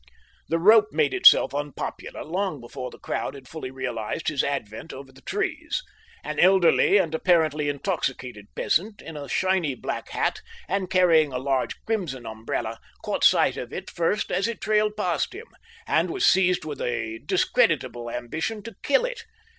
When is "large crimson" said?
11.37-12.25